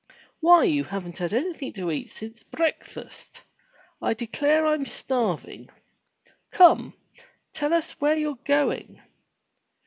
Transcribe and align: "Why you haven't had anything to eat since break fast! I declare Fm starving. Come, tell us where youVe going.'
"Why 0.39 0.63
you 0.63 0.85
haven't 0.85 1.19
had 1.19 1.31
anything 1.31 1.73
to 1.73 1.91
eat 1.91 2.09
since 2.09 2.41
break 2.41 2.83
fast! 2.83 3.41
I 4.01 4.15
declare 4.15 4.63
Fm 4.63 4.87
starving. 4.87 5.69
Come, 6.49 6.95
tell 7.53 7.71
us 7.71 7.91
where 8.01 8.15
youVe 8.17 8.43
going.' 8.43 8.99